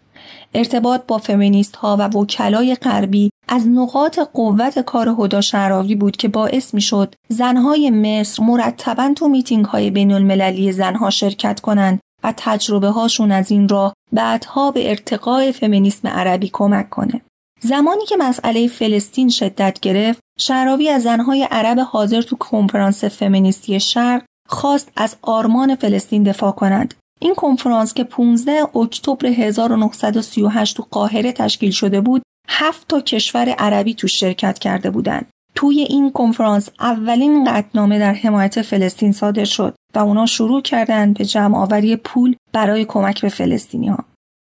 ارتباط 0.54 1.02
با 1.06 1.18
فمینیست 1.18 1.76
ها 1.76 1.96
و 2.00 2.08
وکلای 2.08 2.74
غربی 2.74 3.30
از 3.48 3.68
نقاط 3.68 4.18
قوت 4.18 4.78
کار 4.78 5.16
هدا 5.18 5.40
شهراوی 5.40 5.94
بود 5.94 6.16
که 6.16 6.28
باعث 6.28 6.74
می 6.74 6.80
شد 6.80 7.14
زنهای 7.28 7.90
مصر 7.90 8.42
مرتبا 8.42 9.12
تو 9.16 9.28
میتینگ 9.28 9.64
های 9.64 9.90
بین 9.90 10.12
المللی 10.12 10.72
زنها 10.72 11.10
شرکت 11.10 11.60
کنند 11.60 12.00
و 12.24 12.34
تجربه 12.36 12.88
هاشون 12.88 13.32
از 13.32 13.50
این 13.50 13.68
راه 13.68 13.94
بعدها 14.12 14.70
به 14.70 14.90
ارتقای 14.90 15.52
فمینیسم 15.52 16.08
عربی 16.08 16.50
کمک 16.52 16.90
کنه. 16.90 17.20
زمانی 17.60 18.06
که 18.06 18.16
مسئله 18.16 18.68
فلسطین 18.68 19.28
شدت 19.28 19.80
گرفت، 19.80 20.20
شعراوی 20.38 20.88
از 20.88 21.02
زنهای 21.02 21.48
عرب 21.50 21.78
حاضر 21.78 22.22
تو 22.22 22.36
کنفرانس 22.36 23.04
فمینیستی 23.04 23.80
شرق 23.80 24.22
خواست 24.48 24.92
از 24.96 25.16
آرمان 25.22 25.74
فلسطین 25.74 26.22
دفاع 26.22 26.52
کنند. 26.52 26.94
این 27.20 27.34
کنفرانس 27.34 27.94
که 27.94 28.04
15 28.04 28.76
اکتبر 28.76 29.26
1938 29.26 30.76
تو 30.76 30.86
قاهره 30.90 31.32
تشکیل 31.32 31.70
شده 31.70 32.00
بود، 32.00 32.22
هفت 32.48 32.88
تا 32.88 33.00
کشور 33.00 33.48
عربی 33.48 33.94
تو 33.94 34.08
شرکت 34.08 34.58
کرده 34.58 34.90
بودند. 34.90 35.26
توی 35.54 35.80
این 35.80 36.12
کنفرانس 36.12 36.68
اولین 36.80 37.44
قطنامه 37.44 37.98
در 37.98 38.14
حمایت 38.14 38.62
فلسطین 38.62 39.12
صادر 39.12 39.44
شد 39.44 39.74
و 39.94 39.98
اونا 39.98 40.26
شروع 40.26 40.62
کردند 40.62 41.18
به 41.18 41.24
جمع 41.24 41.58
آوری 41.58 41.96
پول 41.96 42.36
برای 42.52 42.84
کمک 42.84 43.22
به 43.22 43.28
فلسطینی 43.28 43.88
ها. 43.88 44.04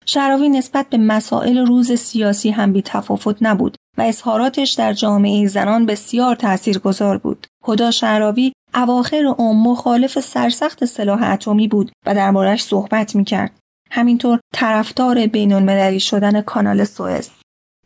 شراوی 0.05 0.49
نسبت 0.49 0.89
به 0.89 0.97
مسائل 0.97 1.57
روز 1.57 1.91
سیاسی 1.91 2.49
هم 2.49 2.73
بی 2.73 2.81
تفاوت 2.81 3.37
نبود 3.41 3.75
و 3.97 4.01
اظهاراتش 4.01 4.71
در 4.71 4.93
جامعه 4.93 5.47
زنان 5.47 5.85
بسیار 5.85 6.35
تاثیرگذار 6.35 7.17
بود. 7.17 7.47
خدا 7.63 7.91
شراوی 7.91 8.53
اواخر 8.73 9.33
عمر 9.37 9.69
مخالف 9.69 10.19
سرسخت 10.19 10.85
سلاح 10.85 11.23
اتمی 11.23 11.67
بود 11.67 11.91
و 12.05 12.15
دربارش 12.15 12.63
صحبت 12.63 13.15
می‌کرد. 13.15 13.51
همینطور 13.91 14.39
طرفدار 14.53 15.27
بین 15.27 15.97
شدن 15.97 16.41
کانال 16.41 16.83
سوئز. 16.83 17.29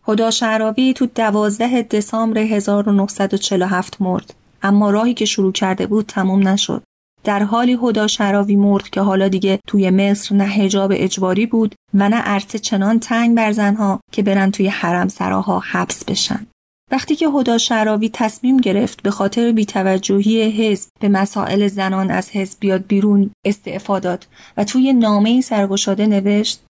خدا 0.03 0.31
شعراوی 0.31 0.93
تو 0.93 1.05
دوازده 1.05 1.81
دسامبر 1.81 2.37
1947 2.37 4.01
مرد 4.01 4.33
اما 4.63 4.89
راهی 4.89 5.13
که 5.13 5.25
شروع 5.25 5.51
کرده 5.51 5.87
بود 5.87 6.05
تمام 6.05 6.47
نشد. 6.47 6.83
در 7.23 7.43
حالی 7.43 7.77
هدا 7.83 8.07
شراوی 8.07 8.55
مرد 8.55 8.89
که 8.89 9.01
حالا 9.01 9.27
دیگه 9.27 9.59
توی 9.67 9.89
مصر 9.89 10.35
نه 10.35 10.43
هجاب 10.43 10.91
اجباری 10.95 11.45
بود 11.45 11.75
و 11.93 12.09
نه 12.09 12.15
عرصه 12.15 12.59
چنان 12.59 12.99
تنگ 12.99 13.37
بر 13.37 13.51
زنها 13.51 13.99
که 14.11 14.23
برن 14.23 14.51
توی 14.51 14.67
حرم 14.67 15.07
سراها 15.07 15.59
حبس 15.59 16.03
بشن. 16.05 16.47
وقتی 16.91 17.15
که 17.15 17.29
هدا 17.29 17.57
شراوی 17.57 18.09
تصمیم 18.13 18.57
گرفت 18.57 19.01
به 19.01 19.11
خاطر 19.11 19.51
بیتوجهی 19.51 20.51
حزب 20.51 20.89
به 20.99 21.09
مسائل 21.09 21.67
زنان 21.67 22.11
از 22.11 22.29
حزب 22.29 22.59
بیاد 22.59 22.87
بیرون 22.87 23.31
استعفا 23.45 23.99
داد 23.99 24.27
و 24.57 24.63
توی 24.63 24.93
نامه 24.93 25.41
سرگشاده 25.41 26.07
نوشت 26.07 26.63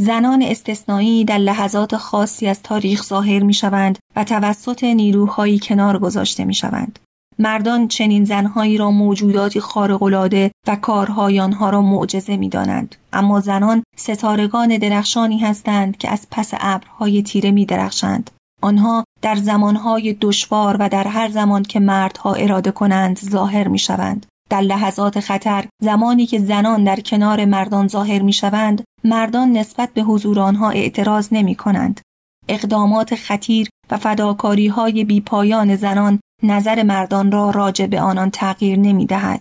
زنان 0.00 0.42
استثنایی 0.42 1.24
در 1.24 1.38
لحظات 1.38 1.96
خاصی 1.96 2.46
از 2.46 2.62
تاریخ 2.62 3.04
ظاهر 3.04 3.42
می 3.42 3.54
شوند 3.54 3.98
و 4.16 4.24
توسط 4.24 4.84
نیروهایی 4.84 5.58
کنار 5.58 5.98
گذاشته 5.98 6.44
می 6.44 6.54
شوند. 6.54 6.98
مردان 7.38 7.88
چنین 7.88 8.24
زنهایی 8.24 8.78
را 8.78 8.90
موجوداتی 8.90 9.60
خارق‌العاده 9.60 10.50
و 10.68 10.76
کارهای 10.76 11.40
آنها 11.40 11.70
را 11.70 11.82
معجزه 11.82 12.36
می‌دانند 12.36 12.94
اما 13.12 13.40
زنان 13.40 13.82
ستارگان 13.96 14.78
درخشانی 14.78 15.38
هستند 15.38 15.96
که 15.96 16.10
از 16.10 16.26
پس 16.30 16.50
ابرهای 16.60 17.22
تیره 17.22 17.50
می 17.50 17.66
درخشند. 17.66 18.30
آنها 18.62 19.04
در 19.22 19.36
زمانهای 19.36 20.16
دشوار 20.20 20.76
و 20.80 20.88
در 20.88 21.06
هر 21.06 21.28
زمان 21.28 21.62
که 21.62 21.80
مردها 21.80 22.34
اراده 22.34 22.70
کنند 22.70 23.18
ظاهر 23.18 23.68
می 23.68 23.78
شوند. 23.78 24.26
در 24.50 24.60
لحظات 24.60 25.20
خطر 25.20 25.64
زمانی 25.82 26.26
که 26.26 26.38
زنان 26.38 26.84
در 26.84 27.00
کنار 27.00 27.44
مردان 27.44 27.88
ظاهر 27.88 28.22
می 28.22 28.32
شوند 28.32 28.84
مردان 29.04 29.52
نسبت 29.52 29.92
به 29.94 30.02
حضور 30.02 30.40
آنها 30.40 30.70
اعتراض 30.70 31.28
نمی 31.32 31.54
کنند. 31.54 32.00
اقدامات 32.48 33.14
خطیر 33.14 33.68
و 33.90 33.96
فداکاری 33.96 34.66
های 34.66 35.04
بیپایان 35.04 35.76
زنان 35.76 36.20
نظر 36.42 36.82
مردان 36.82 37.32
را 37.32 37.50
راجع 37.50 37.86
به 37.86 38.00
آنان 38.00 38.30
تغییر 38.30 38.78
نمی 38.78 39.06
دهد. 39.06 39.40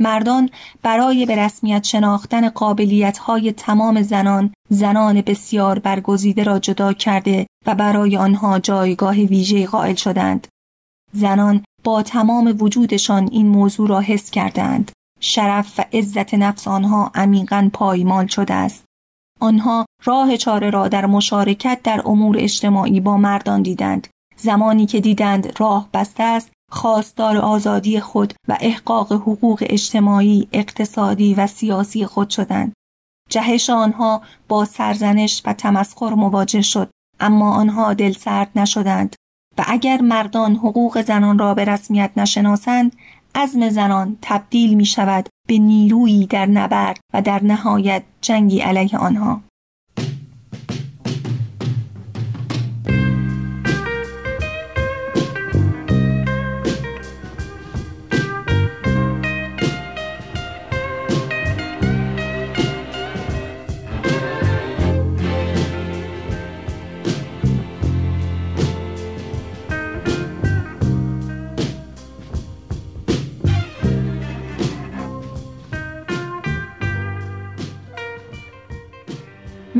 مردان 0.00 0.50
برای 0.82 1.26
به 1.26 1.36
رسمیت 1.36 1.84
شناختن 1.84 2.48
قابلیت 2.48 3.18
های 3.18 3.52
تمام 3.52 4.02
زنان 4.02 4.54
زنان 4.68 5.20
بسیار 5.20 5.78
برگزیده 5.78 6.44
را 6.44 6.58
جدا 6.58 6.92
کرده 6.92 7.46
و 7.66 7.74
برای 7.74 8.16
آنها 8.16 8.58
جایگاه 8.58 9.14
ویژه 9.14 9.66
قائل 9.66 9.94
شدند. 9.94 10.46
زنان 11.12 11.64
با 11.84 12.02
تمام 12.02 12.56
وجودشان 12.60 13.28
این 13.32 13.46
موضوع 13.46 13.88
را 13.88 14.00
حس 14.00 14.30
کردند. 14.30 14.92
شرف 15.22 15.78
و 15.78 15.84
عزت 15.92 16.34
نفس 16.34 16.68
آنها 16.68 17.10
عمیقا 17.14 17.70
پایمال 17.72 18.26
شده 18.26 18.54
است. 18.54 18.84
آنها 19.40 19.86
راه 20.04 20.36
چاره 20.36 20.70
را 20.70 20.88
در 20.88 21.06
مشارکت 21.06 21.80
در 21.84 22.02
امور 22.04 22.36
اجتماعی 22.38 23.00
با 23.00 23.16
مردان 23.16 23.62
دیدند. 23.62 24.08
زمانی 24.36 24.86
که 24.86 25.00
دیدند 25.00 25.60
راه 25.60 25.88
بسته 25.94 26.22
است 26.22 26.52
خواستار 26.70 27.36
آزادی 27.36 28.00
خود 28.00 28.34
و 28.48 28.56
احقاق 28.60 29.12
حقوق 29.12 29.64
اجتماعی، 29.66 30.48
اقتصادی 30.52 31.34
و 31.34 31.46
سیاسی 31.46 32.06
خود 32.06 32.30
شدند. 32.30 32.72
جهش 33.30 33.70
آنها 33.70 34.22
با 34.48 34.64
سرزنش 34.64 35.42
و 35.44 35.52
تمسخر 35.52 36.14
مواجه 36.14 36.62
شد 36.62 36.90
اما 37.20 37.54
آنها 37.54 37.94
دل 37.94 38.12
سرد 38.12 38.50
نشدند 38.56 39.16
و 39.58 39.64
اگر 39.66 40.00
مردان 40.00 40.56
حقوق 40.56 41.02
زنان 41.02 41.38
را 41.38 41.54
به 41.54 41.64
رسمیت 41.64 42.10
نشناسند 42.16 42.96
عزم 43.34 43.68
زنان 43.68 44.18
تبدیل 44.22 44.74
می 44.74 44.84
شود 44.84 45.28
به 45.48 45.58
نیرویی 45.58 46.26
در 46.26 46.46
نبرد 46.46 47.00
و 47.14 47.22
در 47.22 47.44
نهایت 47.44 48.02
جنگی 48.20 48.60
علیه 48.60 48.98
آنها. 48.98 49.40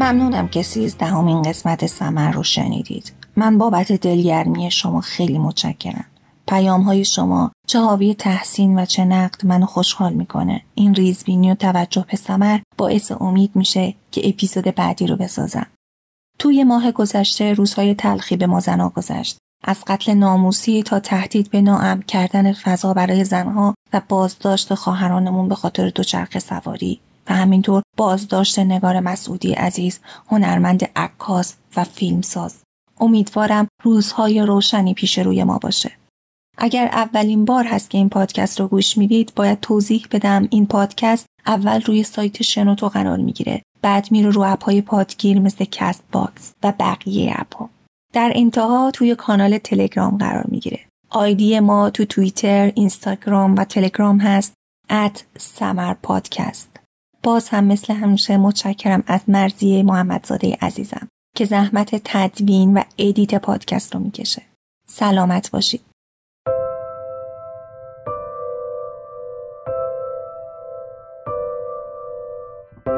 ممنونم 0.03 0.49
که 0.49 0.63
سیزدهمین 0.63 1.43
قسمت 1.43 1.87
سمر 1.87 2.31
رو 2.31 2.43
شنیدید. 2.43 3.13
من 3.37 3.59
بابت 3.59 3.93
دلگرمی 3.93 4.71
شما 4.71 5.01
خیلی 5.01 5.39
متشکرم. 5.39 6.05
پیام 6.49 6.83
های 6.83 7.05
شما 7.05 7.53
چه 7.67 7.81
حاوی 7.81 8.15
تحسین 8.15 8.79
و 8.79 8.85
چه 8.85 9.05
نقد 9.05 9.47
منو 9.47 9.67
خوشحال 9.67 10.13
می‌کنه. 10.13 10.63
این 10.75 10.95
ریزبینی 10.95 11.51
و 11.51 11.55
توجه 11.55 12.05
به 12.11 12.17
سمر 12.17 12.59
باعث 12.79 13.13
امید 13.21 13.51
میشه 13.55 13.95
که 14.11 14.29
اپیزود 14.29 14.65
بعدی 14.65 15.07
رو 15.07 15.17
بسازم. 15.17 15.67
توی 16.39 16.65
ماه 16.65 16.93
گذشته 16.93 17.53
روزهای 17.53 17.95
تلخی 17.95 18.37
به 18.37 18.47
ما 18.47 18.61
زنا 18.61 18.89
گذشت. 18.89 19.37
از 19.65 19.85
قتل 19.87 20.15
ناموسی 20.15 20.83
تا 20.83 21.01
تهدید 21.01 21.51
به 21.51 21.61
ناامن 21.61 22.03
کردن 22.03 22.53
فضا 22.53 22.95
برای 22.95 23.25
زنها 23.25 23.75
و 23.93 24.01
بازداشت 24.09 24.75
خواهرانمون 24.75 25.49
به 25.49 25.55
خاطر 25.55 25.91
دوچرخه 25.91 26.39
سواری 26.39 27.01
و 27.29 27.35
همینطور 27.35 27.83
بازداشت 27.97 28.59
نگار 28.59 29.01
مسعودی 29.01 29.53
عزیز 29.53 30.01
هنرمند 30.29 30.85
عکاس 30.97 31.55
و 31.77 31.85
فیلمساز. 31.85 32.63
امیدوارم 33.01 33.69
روزهای 33.83 34.43
روشنی 34.43 34.95
پیش 34.95 35.19
روی 35.19 35.45
ما 35.45 35.59
باشه. 35.59 35.93
اگر 36.59 36.87
اولین 36.87 37.45
بار 37.45 37.65
هست 37.65 37.91
که 37.91 37.99
این 37.99 38.09
پادکست 38.09 38.61
رو 38.61 38.69
گوش 38.69 38.99
می‌دید 38.99 39.33
باید 39.37 39.61
توضیح 39.61 40.07
بدم 40.11 40.49
این 40.51 40.67
پادکست 40.67 41.27
اول 41.47 41.83
روی 41.83 42.03
سایت 42.03 42.43
شنوتو 42.43 42.89
قرار 42.89 43.19
می‌گیره. 43.19 43.63
بعد 43.83 44.09
میره 44.11 44.31
رو 44.31 44.43
اپ‌های 44.43 44.83
پادگیر 44.83 45.41
مثل 45.41 45.65
Castbox 45.65 46.53
و 46.63 46.73
بقیه 46.79 47.35
اپها. 47.37 47.71
در 48.13 48.33
انتها 48.35 48.91
توی 48.91 49.15
کانال 49.15 49.59
تلگرام 49.59 50.19
قرار 50.19 50.45
می‌گیره. 50.49 50.81
آیدی 51.11 51.61
ما 51.61 51.91
تو 51.91 52.05
توییتر، 52.05 52.73
اینستاگرام 52.75 53.57
و 53.57 53.65
تلگرام 53.65 54.19
هست. 54.19 54.55
at 54.91 55.21
سمر 55.39 55.95
پادکست 55.95 56.72
باز 57.23 57.49
هم 57.49 57.65
مثل 57.65 57.95
همیشه 57.95 58.37
متشکرم 58.37 59.03
از 59.07 59.21
مرزیه 59.29 59.83
محمدزاده 59.83 60.59
عزیزم 60.63 61.09
که 61.37 61.45
زحمت 61.45 62.01
تدوین 62.05 62.75
و 62.75 62.83
ادیت 62.99 63.35
پادکست 63.35 63.95
رو 63.95 64.01
می‌کشه. 64.01 64.43
سلامت 64.87 65.51
باشید. 65.51 65.81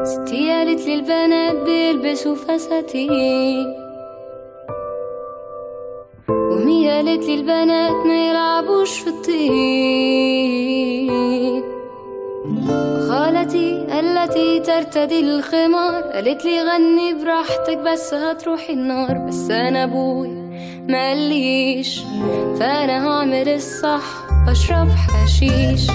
ستي 0.05 0.53
قالت 0.53 0.81
لي 0.87 1.03
فساتين 2.35 3.67
ومي 6.29 6.89
ما 8.05 8.15
يلعبوش 8.29 9.01
في 9.03 9.11
الطين 9.11 10.25
خالتي 13.09 13.87
التي 14.01 14.61
ترتدي 14.61 15.21
الخمار 15.21 16.03
قالت 16.03 16.45
لي 16.45 16.63
غني 16.63 17.25
براحتك 17.25 17.79
بس 17.79 18.15
هتروحي 18.15 18.73
النار 18.73 19.19
بس 19.19 19.51
أنا 19.51 19.85
أبوي 19.85 20.29
ما 20.89 21.09
قاليش 21.09 22.01
فأنا 22.59 23.09
هعمل 23.09 23.49
الصح 23.49 24.03
وأشرب 24.47 24.89
حشيش. 24.91 25.87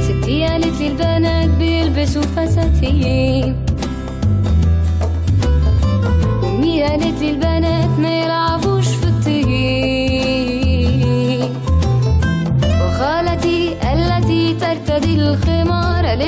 ستي 0.00 0.46
قالت 0.46 0.80
لي 0.80 0.88
البنات 0.88 1.50
بيلبسوا 1.50 2.22
فساتين. 2.22 3.67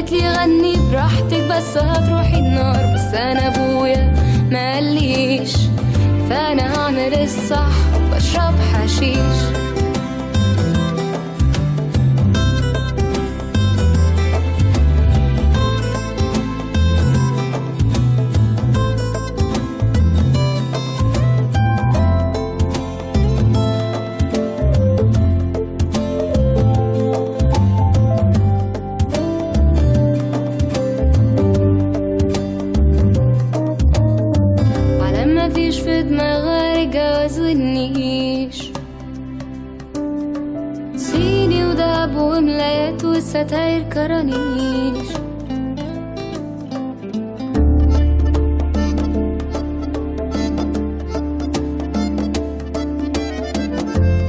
قالت 0.00 0.12
لي 0.12 0.28
غني 0.28 0.76
براحتك 0.90 1.42
بس 1.50 1.76
هتروحي 1.76 2.38
النار. 2.38 2.94
بس 2.94 3.14
أنا 3.14 3.46
أبويا 3.46 4.14
ما 4.50 4.74
قاليش. 4.74 5.56
فأنا 6.28 6.76
هعمل 6.76 7.14
الصح 7.14 7.76
واشرب 8.12 8.54
حشيش. 8.72 9.40
ستاير 43.20 43.82
كرانيش 43.82 45.08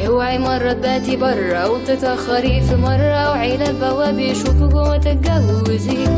اوعي 0.07 0.37
مرة 0.37 0.73
تباتي 0.73 1.15
برا 1.15 1.65
وتتأخري 1.65 2.61
في 2.61 2.75
مرة 2.75 3.29
وعيلة 3.29 3.69
البواب 3.69 4.19
يشوفوك 4.19 4.73
وما 4.75 4.97
تتجوزيش 4.97 6.09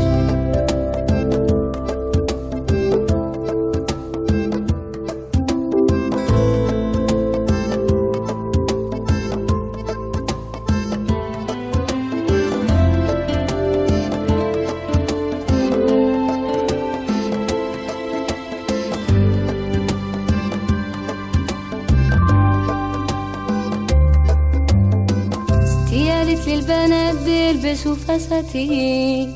يلبسوا 27.26 27.94
فساتين. 27.94 29.34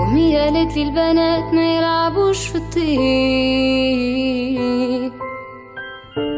ومي 0.00 0.38
قالت 0.38 0.76
لي 0.76 0.82
البنات 0.82 1.54
ما 1.54 1.76
يلعبوش 1.76 2.46
في 2.46 2.58
الطين. 2.58 3.92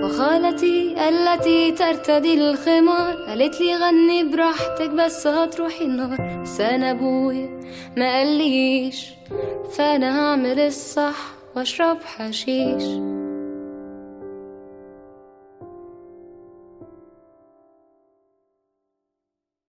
وخالتي 0.05 0.95
التي 1.09 1.73
ترتدي 1.73 2.35
الخمار 2.35 3.15
قالت 3.29 3.61
لي 3.61 3.77
غني 3.77 4.25
براحتك 4.25 4.91
بس 4.91 5.27
هتروحي 5.27 5.85
النار. 5.85 6.43
بس 6.43 6.61
أنا 6.61 6.91
أبويا 6.91 7.61
ما 7.97 8.19
قاليش 8.19 9.11
فأنا 9.77 10.21
هعمل 10.21 10.61
الصح 10.61 11.17
وأشرب 11.57 11.99
حشيش. 12.05 13.14